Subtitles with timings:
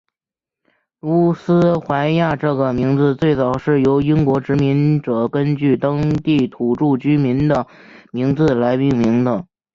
[1.01, 7.67] 乌斯怀亚这个名字最早是由英国殖民者根据当地土着居民的
[8.11, 9.45] 名字来命名的。